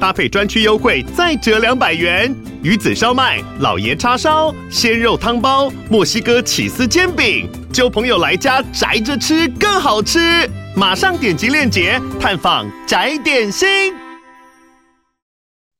[0.00, 2.34] 搭配专区优惠再折两百元。
[2.62, 10.18] 鱼子烧麦、老爷叉烧、鲜肉汤包、墨西哥起司煎饼，揪朋友来家宅着吃更好吃。
[10.76, 13.94] 马上点击链接探访宅点心。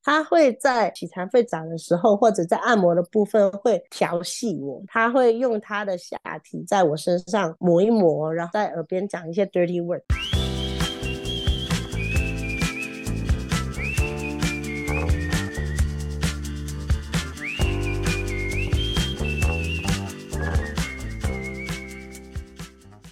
[0.02, 4.80] 他会在洗残废澡的时候，或者在按摩的部分会调戏我。
[4.86, 10.00] 他会用他的下体在我身上抹一抹，然后在耳边讲一些 dirty word。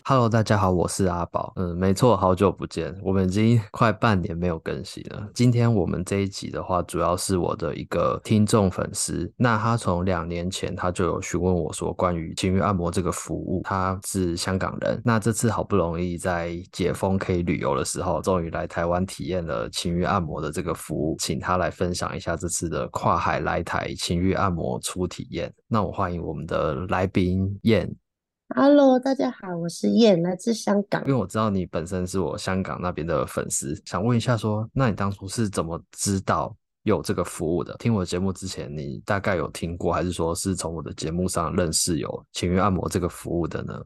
[0.06, 1.54] Hello，大家好，我是阿宝。
[1.56, 5.26] 嗯，没错，好久不见，我们已经 快半年没有更新了。
[5.32, 25.50] 今天我们这一集的话，主要是我的一个听众粉丝，那他从两年前他就有询问我说，关于情欲按摩这个服务，他是香港人，那这次好不容易在解封可以旅游的时候，终于来台湾体验了情欲按摩的这个服务，请他来分享一下这次的跨海来台情欲按摩初体验。
[25.66, 27.90] 那我欢迎我们的来宾燕。
[28.56, 31.02] Hello，大家好，我是燕，来自香港。
[31.06, 37.76] 因为我知道你本身是我香港那边的粉丝，想问一下说，那你当初是怎么知道有这个服务的？
[37.78, 43.82] 听我节目之前，你大概有听过，还是说是从我的节目上认识有情欲按摩这个服务的呢？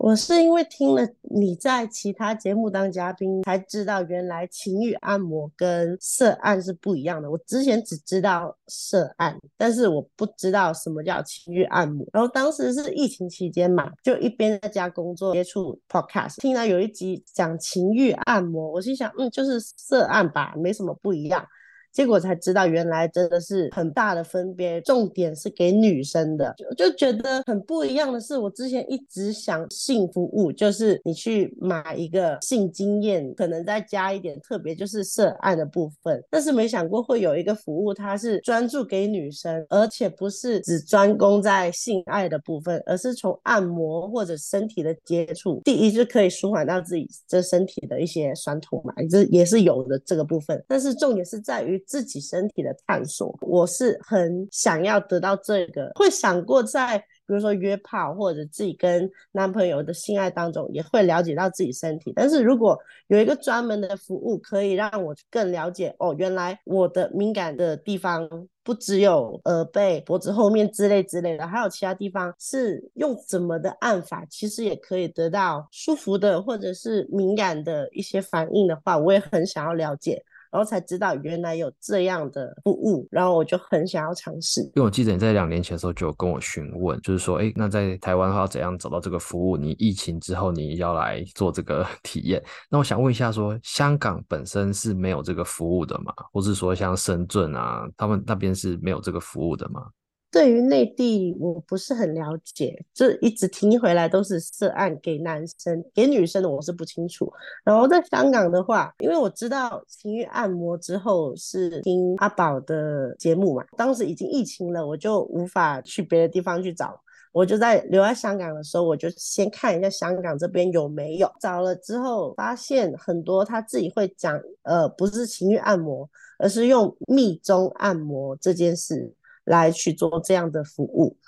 [0.00, 7.30] 我是因为听了你在其他节目当嘉宾，才知道原来情欲按摩跟色案是不一样的。
[7.30, 12.06] 我之前只知道色案，但是我不知道什么叫情欲按摩。
[12.14, 21.46] 然后当时是疫情期间嘛，就一边在家工作，接触 podcast，听到有一集讲情欲按摩，我心想，嗯，就是色案吧，没什么不一样。
[21.92, 24.80] 结果才知道，原来真的是很大的分别。
[24.82, 36.22] 重点是给女生的，就就觉得很不一样的是，我之前一直想性服务，就是你去买一个性经验，可能再加一点特别，就是涉案的部分。
[36.30, 50.64] 但是没想过会有一个服务，它是专注给女生，而且不是只专攻在性爱的部分，而是从按摩或者身体的接触，第一就可以舒缓到自己这身体的一些酸痛嘛，这也是有的这个部分。
[50.68, 51.79] 但是重点是在于。
[51.86, 62.12] 自己身体的探索，我是很想要得到这个，会想过在比如说约炮或者自己跟男朋友的性爱当中，也会了解到自己身体。
[62.16, 62.76] 但是如果
[63.06, 68.28] 有一个专门的服务，可以让我更了解哦，原来我的敏感的地方
[68.64, 80.20] 不只有耳背、脖子后面之类之类的，还有其他地方是用怎么的按法，其实也可以得到舒服的或者是敏感的一些反应的话，我也很想要了解。
[80.50, 84.60] 然后才知道原来有这样的服务，然后我就很想要尝试。
[84.62, 89.56] 因为我记得你在两年前的时候就有跟我询问，就是说，哎，那在台湾的话怎样找到这个服务？
[89.56, 96.12] 你疫情之后你要来做这个 体验，那我想问一下说，香港本身是没有这个服务的吗？
[96.32, 99.82] 或是说像深圳啊，他们那边是没有这个服务的吗？
[100.30, 107.30] 对于内地，我不是很了解，就一直听回来都是涉案给男生，给女生的我是不清楚。
[107.64, 116.94] 然后在香港的话，因为我知道情欲按摩之后是听阿宝的节目嘛，当时已经疫情了，我就无法去别的地方去找，
[117.32, 121.28] 我就在留在香港的时候，我就先看一下香港这边有没有。
[121.40, 126.08] 找了之后，发现很多他自己会讲，呃，不是情欲按摩，
[126.38, 129.12] 而是用密宗按摩这件事。
[129.50, 131.18] 来去做这样的服务。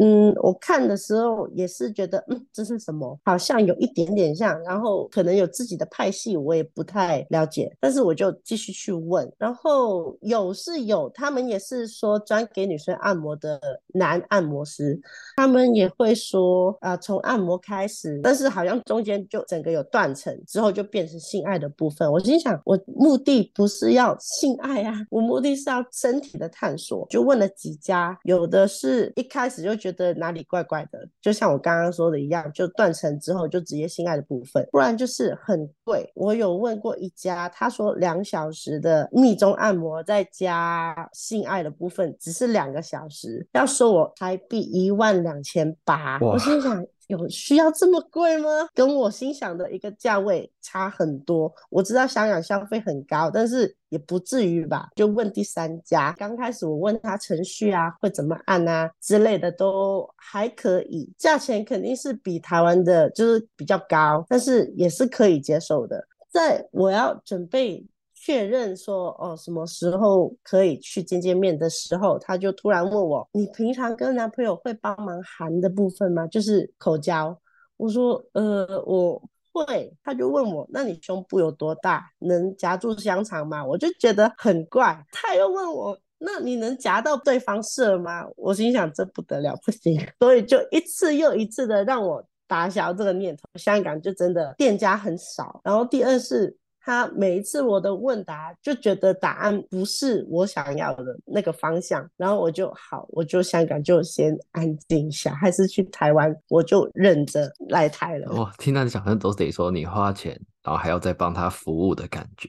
[0.00, 3.18] 嗯，我看的时候也是觉得，嗯，这是什么？
[3.24, 7.74] 好像有一点点像，然后可能有自己的派系，我也不太了解。
[7.80, 13.60] 但是我就继续去问，然后有是有，他们也是说专给女生按摩的
[13.94, 15.00] 男按摩师，
[15.36, 22.10] 他们也会说啊，从按摩开始，但是好像中间就整个有断层，之后就变成性爱的部分。
[22.10, 27.06] 我心想，我目的不是要性爱啊，我目的是要身体的探索。
[27.08, 29.75] 就问了几家，有的是一开始就。
[29.76, 36.10] 觉得哪里怪怪的，就像我刚刚说的一样，就断层之后就直接性爱的部分，不然就是很贵。
[36.14, 46.18] 我有问过一家，他说两小时的密宗按摩再加性爱的部分只是两个小时，要收我台币一万两千八。
[46.20, 48.48] 我心想，有需要这么贵吗？
[48.74, 51.52] 跟我心想的一个价位差很多。
[51.70, 54.88] 我知道香港消费很高，但是也不至于吧。
[54.96, 66.06] 就问第三家，刚开始我问他程序啊会怎么按啊之类的都还可以，价钱肯定是比台湾的就是比较高，但是也是可以接受的。
[66.30, 67.86] 在我要准备。
[68.26, 76.26] 确认说哦，什么时候可以去见见面的时候，他就突然问我：“你平常跟男朋友会帮忙含的部分吗？
[76.26, 77.38] 就是口交。”
[77.78, 82.04] 我说：“呃，我会。”他就问我：“那你胸部有多大？
[82.18, 85.00] 能夹住香肠吗？”我就觉得很怪。
[85.12, 93.44] 他又问我：“那你能夹到对方射吗？”我心想：“这不得了，不行。”所以就一次又一次的让我打消这个念头。
[93.54, 95.60] 香港就真的店家很少。
[95.62, 96.56] 然后第二是。
[96.86, 108.32] 他每一次我的问答就觉得答案不是我想要的那个方向，然后我就好，我就香港就先安静一下，还是去台湾，我就忍着来台了。
[108.36, 112.48] 哇，听到你讲的都得说你花钱，然后还要再帮他服务的感觉。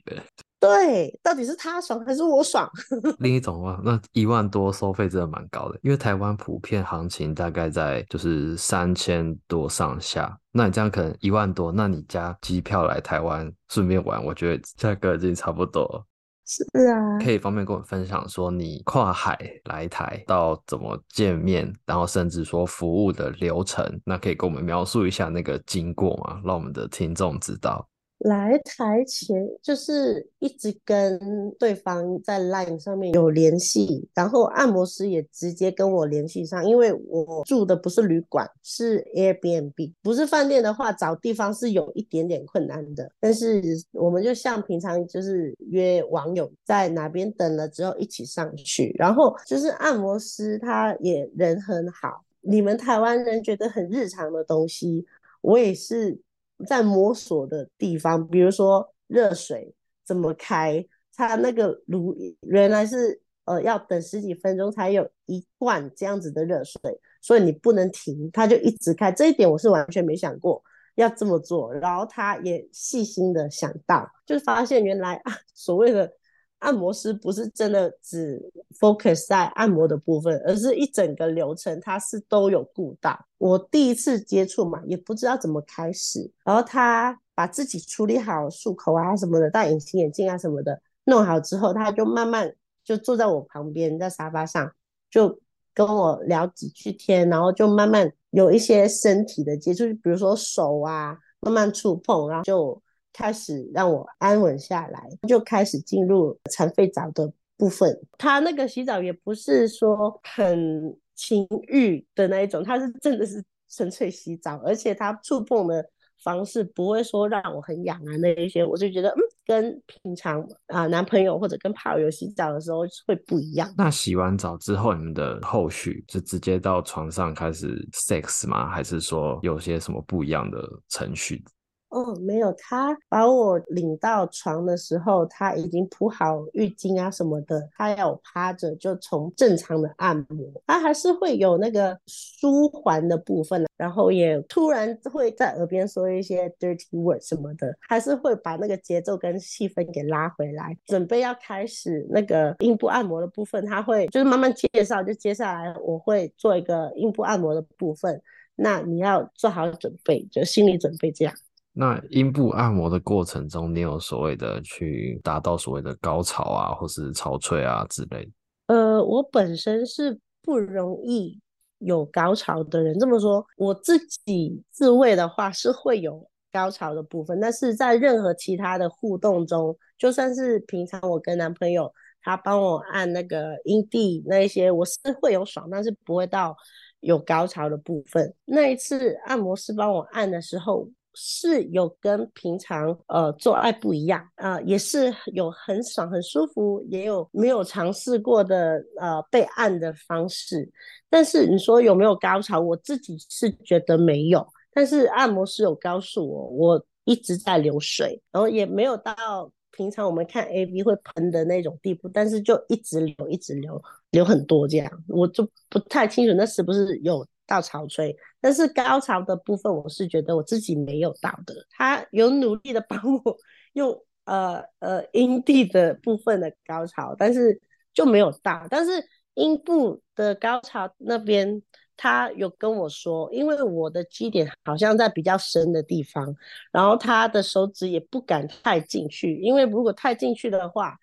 [0.59, 2.67] 对，到底是他爽还是我爽？
[3.19, 10.35] 另一种话，那一万多收费真的蛮高的，因为台湾普遍行情大概在就是三千多上下。
[10.51, 16.03] 那你这样可能一万多，那你加机票来台湾顺便玩，我觉得价格已经差不多了。
[16.49, 26.41] 是啊，可以方便跟我分享说你跨海来台到怎么见面，然后甚至说服务的流程，那可以跟我们描述一下那个经过吗？
[26.43, 27.87] 让我们的听众知道。
[28.19, 31.19] 来台前就是一直跟
[31.59, 43.07] 对方在 LINE 上面有联系，然后按摩师也直接跟我联系上，因为我住的不是旅馆，是 Airbnb，不是饭店的话，找地方是有一点点困难的。
[43.19, 43.61] 但是
[43.91, 55.05] 我们就像平常就是约网友在哪边等了之后一起上去，然后就是按摩师他也人很好，你们台湾人觉得很日常的东西，
[55.41, 56.19] 我也是。
[56.65, 59.75] 在摸索的地方，比如说热水
[60.05, 66.79] 怎么开，它那个炉原来是呃要等十几分钟才有一罐这样子的热水，
[67.21, 69.11] 所以你不能停，它就一直开。
[69.11, 70.63] 这一点我是完全没想过
[70.95, 76.11] 要这么做，然后他也细心的想到，就发现原来啊所谓的。
[76.59, 78.41] 按摩师不是真的只
[78.79, 83.25] focus 在按摩的部分，而是一整个流程，他是都有顾到。
[83.37, 92.51] 我第一次接触嘛，也不知道怎么开始，然后他把自己处理好漱口啊什么的，戴隐形眼镜啊什么的弄好之后，他就慢慢
[92.83, 94.71] 就坐在我旁边，在沙发上
[95.11, 95.39] 就
[95.73, 102.81] 跟我聊几句天，然后就慢慢有一些身体的接触，比如说手啊慢慢触碰，然后就。
[103.17, 107.99] 开始让我安稳下来，就开始进入残废澡的部分。
[108.15, 115.83] 他那个洗澡也不是说很情欲的那一种，他是真的是纯粹洗澡，而且他触碰的
[116.23, 123.73] 方式不会说让我很痒啊那一些，我就觉得嗯，跟平常啊男朋友或者跟炮友洗澡的时候会不一样。
[123.75, 128.69] 那洗完澡之后，你们的后续是直接到床上开始 sex 吗？
[128.69, 131.43] 还是说有些什么不一样的程序？
[131.89, 150.77] 哦，没有，他把我领到床的时候，他已经铺好浴巾啊什么的，他要我趴着就从正常的按摩，他还是会有那个舒缓的部分，然后也突然会在耳边说一些 dirty word 什么的，还是会把那个节奏跟气氛给拉回来。
[150.85, 158.21] 准备要开始那个阴部按摩的部分，他会就是慢慢介绍，就接下来我会做一个阴部按摩的部分，
[158.55, 161.33] 那你要做好准备，就心理准备这样。
[161.79, 168.27] 那阴部按摩的过程中，你有所谓的去达到所谓的高潮啊，或是潮吹啊之类？
[168.65, 171.39] 呃，我本身是不容易
[171.77, 172.97] 有高潮的人。
[172.97, 186.57] 这么说，我自己自慰的话是会有高潮的部分，但是在任何其他的互动中，就算是平常我跟男朋友他帮我按那个阴蒂那一些，我是会有爽，但是不会到
[187.01, 188.33] 有高潮的部分。
[188.45, 190.89] 那一次按摩师帮我按的时候。
[191.19, 200.69] 是有跟平常呃做爱不一样啊、也是有很爽很舒服，也有没有尝试过的呃被按的方式。
[201.09, 204.45] 但是你说有没有高潮，我自己是觉得没有。
[204.71, 213.81] 但是按摩师有告诉我，我一直在流水，然后也没有到平常我们看 AV 会喷的那种地步，但是就一直流，一直流，
[214.11, 217.25] 流很多这样，我就不太清楚那是不是有。
[217.47, 221.55] 到潮吹，但是高潮的部分，我是觉得我自己没有到的。
[221.71, 223.37] 他有努力的帮我
[223.73, 227.59] 用呃呃阴蒂的部分的高潮，但是
[227.93, 228.67] 就没有到。
[228.69, 231.61] 但是阴部的高潮那边
[231.95, 236.35] 他有跟我说，因为我的基点好像在比较深的地方，
[236.71, 240.95] 然后他的手指也不敢太进去，因为如果太进去的话，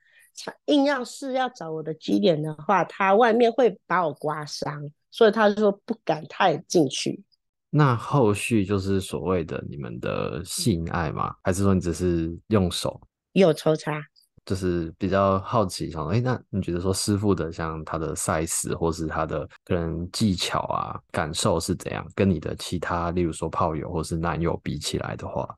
[0.66, 7.22] 硬要是要找我的基点的话，他外面会把我刮伤，所以他就说不敢太进去。
[7.70, 11.32] 那后续就是所谓的你们的性爱吗？
[11.44, 13.00] 还是说你只是用手？
[13.34, 14.02] 有抽插。
[14.44, 22.04] 就是比较好奇，想说，哎，那你觉得说师傅的像他的 size 或是他的个人技巧啊，感受是怎样？
[22.14, 25.48] 跟你的其他，例如说炮友或是男友比起来的话，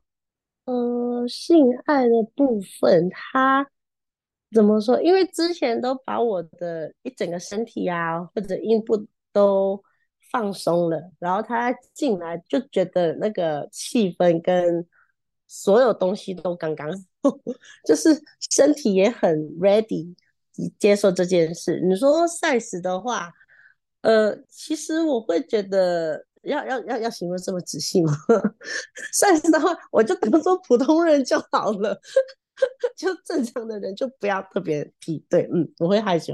[0.65, 3.67] 呃，性爱的部分，他
[4.53, 5.01] 怎么说？
[5.01, 9.05] 因为之前都把我的一整个身体啊，或者阴部
[9.37, 9.83] 都
[10.31, 14.83] 放松了，然后他进来就觉得那个气氛跟
[15.47, 16.89] 所有东西都刚刚。
[17.85, 18.19] 就是
[18.51, 20.15] 身体也很 ready
[20.79, 21.79] 接受这件事。
[21.81, 23.31] 你说 size 的话，
[24.01, 28.11] 呃，其实我会觉得要要要要形容这么仔细吗？
[29.13, 31.99] size 的话，我就当做普通人就好了，
[32.97, 35.23] 就正常的人就不要特别提。
[35.29, 36.33] 对，嗯，我会害羞。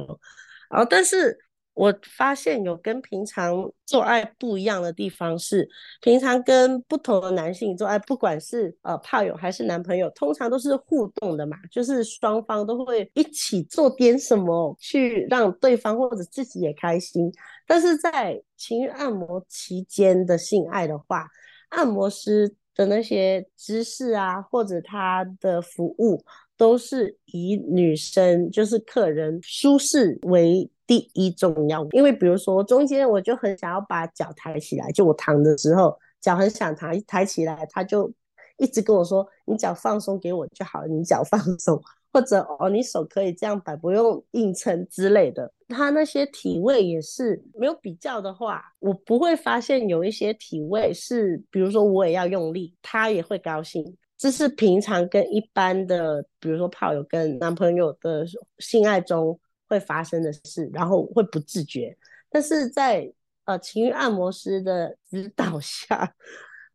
[0.70, 1.38] 然后，但是。
[1.76, 5.68] 我发现有跟平常做爱不一样的地方是，
[6.02, 17.32] 平常跟不同的男性做爱，不管是呃炮友还是男朋友，通常都是互动的嘛，就是双方都会一起做点什么去让对方或者自己也开心。
[17.66, 21.28] 但是在情欲按摩期间的性爱的话，
[21.70, 26.24] 按摩师的那些姿势啊，或者他的服务，
[26.56, 30.70] 都是以女生就是客人舒适为。
[30.86, 38.12] 第一重要，因为比如说中间我就很想要把脚抬起来，就我躺的时候脚很想抬抬起来，他就
[38.58, 41.82] 一直跟我说：“你脚放松给我就好，你脚放松，
[42.14, 53.98] 或者哦你手可以这样摆，不用硬撑之类的。”他那些体位也是没有比较的话，我不会发现有一些体位是，比如说我也要用力，他也会高兴。
[54.18, 58.26] 这是平常跟一般的，比如说炮友跟男朋友的
[58.60, 59.40] 性爱中。
[59.74, 61.98] 会发生的事，然后会不自觉，
[62.30, 63.12] 但是在
[63.46, 66.14] 呃情欲按摩师的指导下，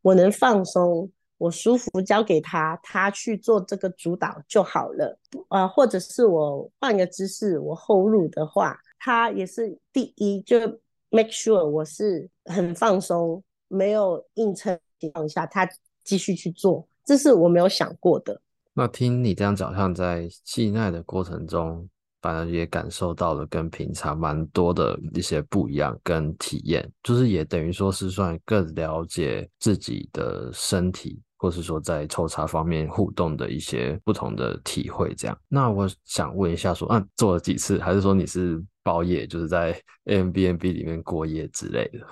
[0.02, 5.16] 我能放松，我舒服，交给他，他去做这个主导就好了。
[5.50, 10.58] 呃，或者是我换个姿势，我后入的话，他也是第一，就
[11.10, 15.68] make sure 我是很放松，没有硬撑情况下，他
[16.02, 18.40] 继续去做，这是我没有想过的。
[18.74, 21.88] 那听你这样讲，像在性爱的过程中。
[22.20, 35.14] 反而也感受到了跟平常蛮多的一些不一样跟体验，就是也等于说是算更了解自己的身体，或是说在抽查方面互动的一些不同的体会。
[35.14, 39.72] 这样，那我想问一下说，说啊，做了几次，还是说你是包夜，就是在
[40.06, 42.06] Airbnb 里面过夜之类的？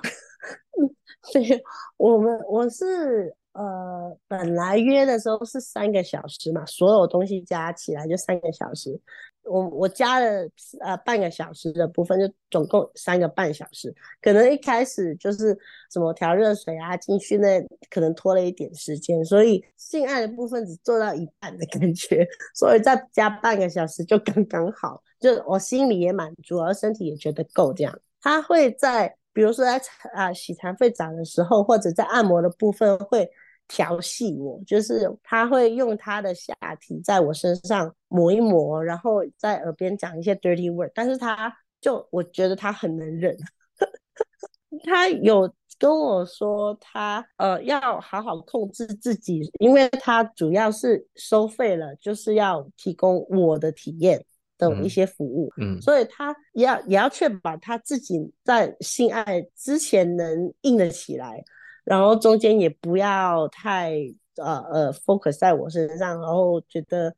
[1.32, 1.62] 对，
[1.96, 3.34] 我们我是。
[3.58, 9.00] 呃，本来约的时候是三个小时嘛，所有东西加起来就三个小时。
[9.48, 10.48] 我我加了
[10.80, 13.94] 呃半个小时的部分，就总共三个半小时。
[14.20, 15.56] 可能一开始就是
[15.92, 27.98] 什么调热水啊，进去那可能拖了一点时间，所以性爱的部分只做到一半的感觉， 所以再加半个小时就刚刚好，就我心里也满足，而身体也觉得够这样。
[28.20, 29.80] 他会在比如说在
[30.12, 33.30] 啊洗残废澡的时候，或者在按摩的部分会。
[33.68, 43.36] 调戏我，就是他会用他的下体在我身上磨一磨，然后在耳边讲一些 dirty word，但是他就我觉得他很能忍，
[44.84, 54.24] 他有跟我说他呃要好好控制自己，因为他主要是收费了，就是要提供我的体验
[54.56, 61.44] 的一些服务，嗯，嗯，所以他也要也要确保他自己在性爱之前能硬得起来。
[61.86, 63.92] 然后中间也不要太
[64.36, 67.14] 呃呃 focus 在我身上，然后觉得、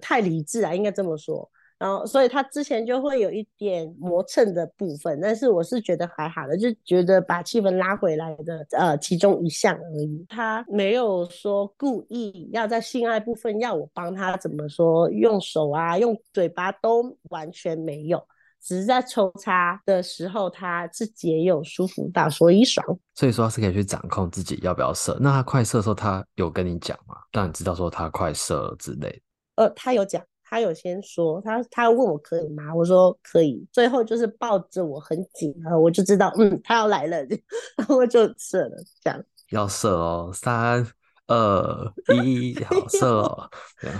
[0.00, 1.48] 太理智啊，应该这么说。
[1.78, 10.26] 然后所以他之前就会有一点磨蹭的部分，但是我是觉得还好的，就觉得把气氛拉回来的呃其中一项而已。
[10.28, 18.22] 他没有说故意要在性爱部分要我帮他怎么说，用手啊用嘴巴都完全没有。
[18.62, 22.84] 只是在抽插的时候，他自己也有舒服到，所以爽。
[23.14, 25.16] 所以说他是可以去掌控自己要不要射。
[25.20, 27.16] 那他快射的时候，他有跟你讲吗？
[27.32, 29.20] 让你知道说他快射了之类的。
[29.56, 32.74] 呃，他有讲，他有先说，他他问我可以吗？
[32.74, 33.66] 我说可以。
[33.72, 37.18] 最后就是抱着我很紧，然后我就知道，嗯，他要来了，
[37.76, 39.24] 然后我就射了，这样。
[39.50, 40.86] 要射哦，三。
[41.30, 41.92] 二
[42.24, 43.50] 一，好色哦！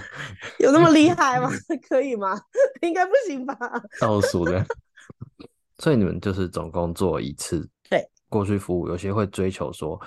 [0.59, 1.49] 有那么厉害吗？
[1.89, 2.37] 可以吗？
[2.83, 3.57] 应该不行吧？
[4.01, 4.67] 倒数的，
[5.79, 7.69] 所以你们就是总共做一次。
[7.89, 10.01] 对，过去服务，有些会追求说。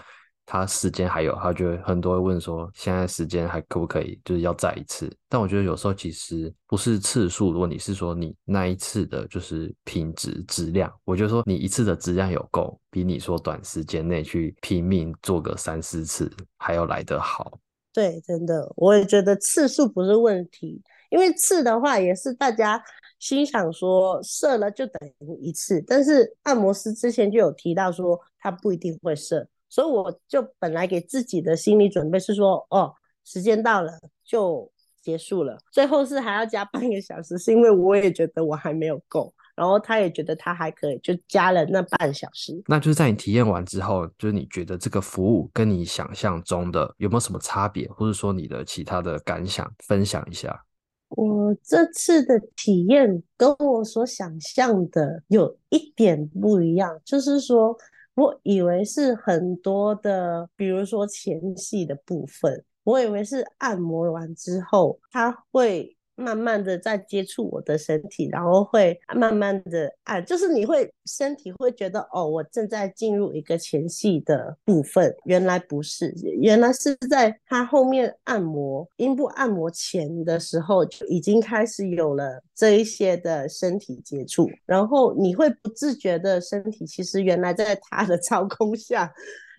[0.46, 5.10] 他时间还有，他就会很多会问说，现在时间还可不可以，就是要再一次。
[5.30, 10.92] 但我觉得有时候其实不是次数的问题，是说你那一次的就是品质质量。
[11.06, 17.60] 我觉得说你一次的质量有够，比你说短时间内去拼命做个三四次还要来得好。
[17.94, 22.84] 对，真的，我也觉得次数不是问题，因为次的话也是大家
[23.20, 29.48] 心想说射了就等于一次，但是按摩师之前就有提到说他不一定会射。
[29.74, 32.94] 所以我就本来给自己的心理准备是说，哦，
[33.26, 33.92] 时间到了
[34.24, 35.58] 就结束了。
[35.72, 42.62] 最后是还要加半个小时，是因为我也觉得我还没有够，然后他也觉得他还可以，就加了那半小时。
[42.68, 50.64] 那就是在你体验完之后，就是你觉得这个服务跟你想象中的有没有什么差别，或者说你的其他的感想，分享一下。
[51.10, 57.76] 我这次的体验跟我所想象的有一点不一样，就是说。
[58.16, 65.96] 我以为是很多的，比如说前戏的部分，我以为是按摩完之后，他会。
[66.16, 75.16] 慢慢的在接触我的身体，然后会慢慢的按，就是你会身体会觉得哦，我正在进入一个前戏的部分。
[75.26, 89.12] 原来不是，原来是在他后面按摩阴部按摩前的时候就已经开始有了这一些的身体接触，然后你会不自觉的身体其实原来在他的 操控下。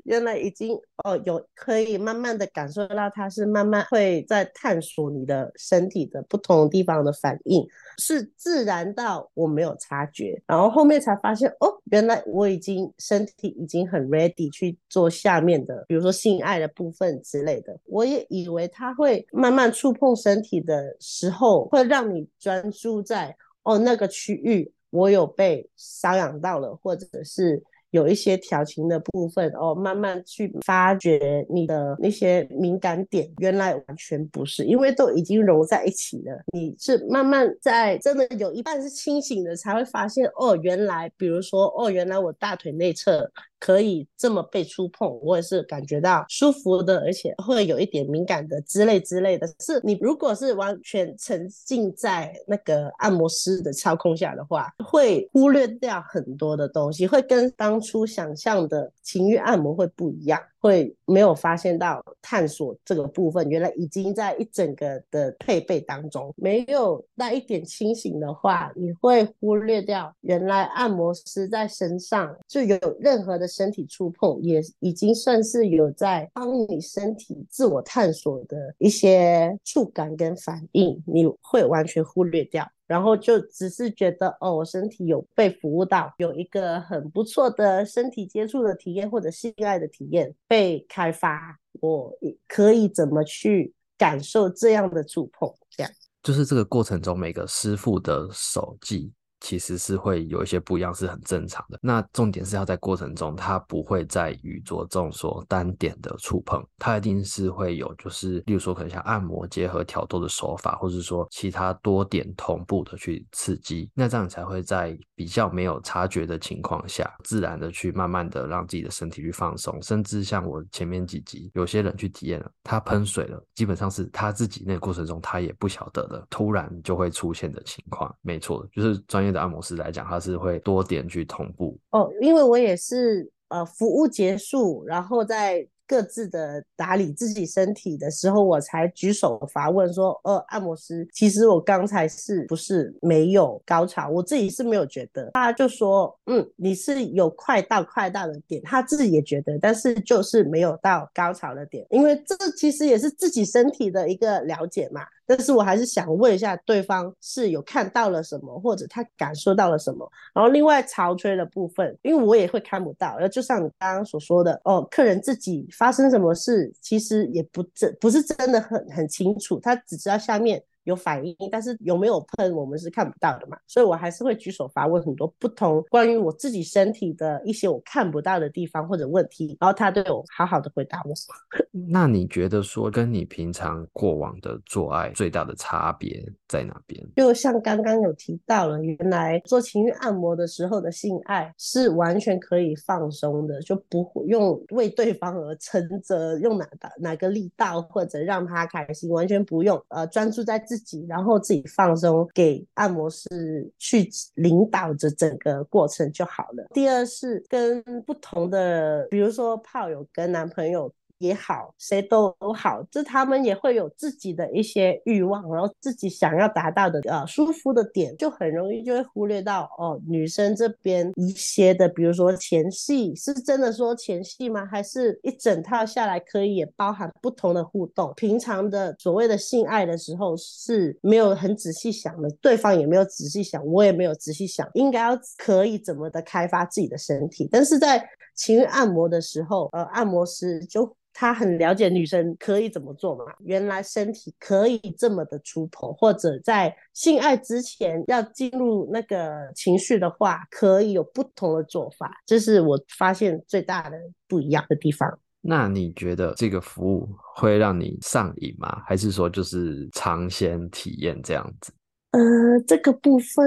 [0.05, 7.67] 原来已经哦，有可以慢慢的感受到，它是慢慢会在探索你的身体的不同地方的反应，
[7.99, 17.79] 是自然到我没有察觉，然后后面才发现哦，原来我已经身体已经很 ready 去做下面的，比如说性爱的部分之类的。
[17.87, 27.63] 我也以为它会慢慢触碰身体的时候，会让你专注在哦那个区域，我有被瘙痒到了，或者是。
[27.95, 36.37] 有一些调情的部分哦，慢慢去发掘你的那些敏感点，原来完全不是，因为都已经融在一起了。
[36.53, 43.31] 你是慢慢在真的有一半是清醒的，才会发现哦，原来比如说哦，原来我大腿内侧。
[43.65, 49.47] 可以这么被触碰，我也是感觉到舒服的，而且会有一点敏感的之类之类的。
[49.61, 60.39] 是你如果是完全沉浸在那个按摩师的操控下的话，会忽略掉很多的东西，会跟当初想象的情欲按摩会不一样。
[60.65, 82.67] 会没有发现到探索这个部分，原来已经在一整个的配备当中，没有那一点清醒的话，你会忽略掉原来按摩师在身上就有任何的身体触碰，也已经算是有在帮你身体自我探索的一些触感跟反应，你会完全忽略掉。
[82.87, 92.13] 然后就只是觉得哦，我身体有被服务到，有一个很不错的身体接触的体验或者性爱的体验被开发，我
[92.47, 95.53] 可以怎么去感受这样的触碰？
[95.71, 95.93] 这样
[96.23, 99.13] 就是这个过程中每个师傅的手技。
[99.45, 101.79] 其实是会有一些不一样，是很正常的。
[101.83, 128.11] 那重点是要在过程中，它不会在于着重说单点的触碰，它一定是会有，就是例如说可能像按摩结合挑逗的手法，或者说其他多点同步的去刺激，那这样才会在比较没有察觉的情况下，自然的去慢慢的让自己的身体去放松，甚至像我前面几集有些人去体验了，他喷水了，基本上是他自己那个过程中他也不晓得的，突然就会出现的情况。
[128.23, 135.67] 没错，就是专业按摩师来讲，他是会多点去同步哦，因为我也是呃，服务结束，然后在。
[135.87, 144.09] 各自的打理自己身体的时候，我才举手发问说：“呃，按摩师，其实我刚才是不是没有高潮？
[144.09, 155.03] 我自己是没有觉得。”他就说：“嗯，你是有快到快到的点，他自己也觉得，但是就是没有到高潮的点，因为这其实也是自己身体的一个了解嘛。
[155.27, 160.11] 但是我还是想问一下对方是有看到了什么，或者他感受到了什么。
[160.35, 181.15] 然后另外潮吹的部分，因为我也会看不到，就像你刚刚所说的，哦，客人自己。”发生什么事，其实也不真不是真的很很清楚，他只知道下面有反应，但是有没有喷，我们是看不到的嘛，所以我还是会举手发问很多不同关于我自己身体的一些我看不到的地方或者问题，然后他对我好好的回答我。
[181.89, 187.03] 那你觉得说跟你平常过往的做爱最大的差别在哪边？
[187.17, 196.69] 就像刚刚有提到了，原来做情欲按摩的时候的性爱是完全可以放松的，就不会用为对方而撑着，用哪
[196.99, 200.74] 哪个力道或者让他开心，完全不用呃专注在自。
[200.77, 206.67] 自己，然后自己放松，给按摩师去领导着整个过程就好了。
[206.73, 210.93] 第二是跟不同的，比如说炮友跟男朋友。
[211.19, 224.67] 也好，谁都好，这他们也会有自己的一些欲望，然后自己想要达到的呃舒服的点，就很容易就会忽略到哦，女生这边一些的，比如说前戏，是真的说前戏吗？
[224.67, 228.13] 还是一整套下来可以也包含不同的互动？
[228.17, 240.95] 平常的所谓的性爱的时候是没有很仔细想的，对方也没有仔细想，我也没有仔细想，应该要可以怎么的开发自己的身体，但是在情欲按摩的时候，呃，按摩师就。
[241.15, 243.25] 他很了解女生可以怎么做嘛？
[243.39, 252.11] 原来身体可以这么的触碰，或者在性爱之前要进入那个情绪的话，可以有不同的做法。
[252.27, 253.97] 这是我发现最大的
[254.29, 255.09] 不一样的地方。
[255.41, 258.83] 那你觉得这个服务会让你上瘾吗？
[258.87, 261.73] 还是说就是尝鲜体验这样子？
[262.15, 263.45] 呃，这个部分，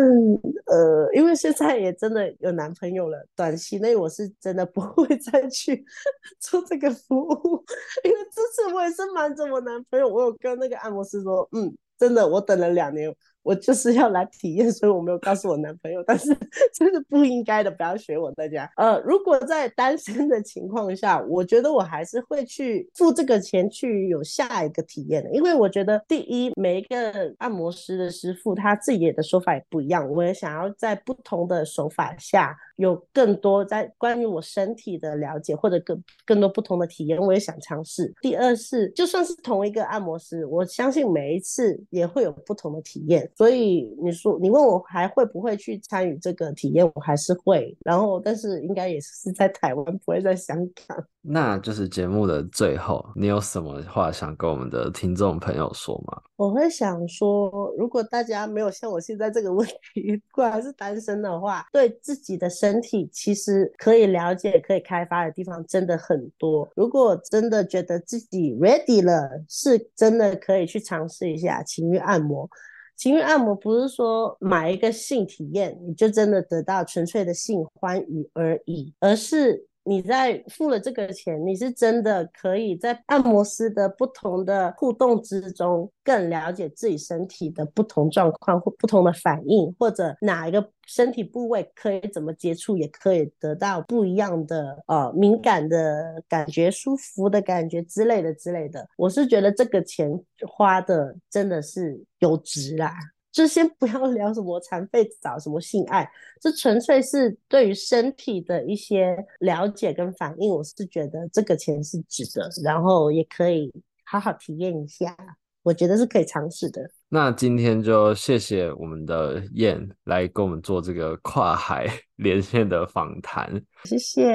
[0.66, 5.86] 呃，因为现在也真的有男朋友了，短期内我是真的不会再去
[6.42, 7.64] 做这个服务，
[8.04, 13.10] 因为这次我也是瞒着我男朋友，我有跟那个按摩师说，嗯，真的，我等了两年。
[13.48, 16.36] 我就是要来体验，所以我没有告诉我男朋友，但是
[16.76, 18.70] 这是不应该的，不要学我大家。
[18.76, 38.14] 呃，如果在单身的情况下，我觉得我还是会去付这个钱去有下一个体验的，因为我觉得第一，每一个按摩师的师傅他自己的手法也不一样，我也想要在不同的手法下有更多在关于我身体的了解，或者更更多不同的体验，我也想尝试。
[38.22, 43.30] 第二是，就算是同一个按摩师，我相信每一次也会有不同的体验。
[43.36, 47.76] 所以你说，你问我还会不会去参与这个体验，我还是会。
[47.84, 51.06] 然后，但是应该也是在台湾，不会在香港。
[51.30, 56.22] 那就是节目的最后，你有什么话想跟我们的听众朋友说吗？
[56.38, 66.68] 我会想说，如果大家没有像我现在这个问题， 果然是单身的话，对自己的身体其实可以了解、可以开发的地方真的很多。
[66.76, 72.50] 如果真的觉得自己 ready 了，是真的可以去尝试一下情欲按摩。
[72.96, 90.70] 情欲按摩不是说买一个性体验，你就真的得到纯粹的性欢愉而已，而是你在付了这个钱，你是真的可以在按摩师的不同的互动之中，更了解自己身体的不同状况或不同的反应，或者哪一个。
[90.90, 98.88] 身体部位可以怎么接触，也可以得到不一样的呃敏感的感觉、舒服的感觉之类的之类的。
[98.96, 100.10] 我是觉得这个钱
[100.48, 102.96] 花的真的是有值啦。
[103.38, 106.10] 就先不要聊什么残废澡、什么性爱，
[106.42, 110.50] 这纯粹是对于身体的一些了解跟反应。
[110.50, 113.72] 我是觉得这个钱是值得，然后也可以
[114.04, 115.16] 好好体验一下。
[115.62, 116.82] 我觉得是可以尝试的。
[117.10, 123.62] 那今天就谢谢我们的燕来跟我们做这个跨海 连线的访谈。
[123.84, 124.28] 谢谢。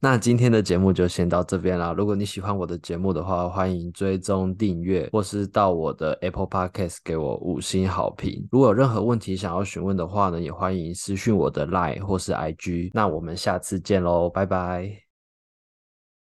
[0.00, 1.92] 那今天的节目就先到这边啦。
[1.92, 8.46] 如果你喜欢我的节目的话，欢迎追踪订阅，或是到我的 Apple Podcast 给我五星好评。
[8.52, 12.90] 如果有任何问题想要询问的话呢，也欢迎私讯我的 Line 或是 IG。
[12.94, 15.07] 那我们下次见喽，拜拜。